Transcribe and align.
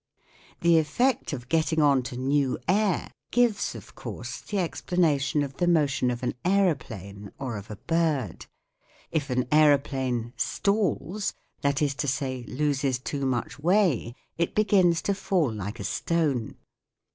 The 0.61 0.79
effect 0.79 1.31
of 1.31 1.47
getting 1.47 1.79
on 1.79 2.01
to 2.09 2.17
new 2.17 2.57
air 2.67 3.11
gives 3.29 3.75
of 3.75 3.93
course 3.93 4.41
the 4.41 4.57
explanation 4.57 5.43
of 5.43 5.57
the 5.57 5.67
motion 5.67 6.09
of 6.09 6.23
an 6.23 6.33
aeroplane 6.43 7.31
or 7.37 7.55
of 7.55 7.69
a 7.69 7.75
bird. 7.75 8.47
If 9.11 9.29
an 9.29 9.45
aeroplane" 9.51 10.33
stalls," 10.55 11.35
that 11.61 11.83
is 11.83 11.93
to 12.01 12.07
say, 12.07 12.41
loses 12.47 12.97
too 12.97 13.27
much 13.27 13.59
way, 13.59 14.15
it 14.39 14.55
begins 14.55 15.03
to 15.03 15.13
fall 15.13 15.53
like 15.53 15.79
a 15.79 15.83
stone. 15.83 16.57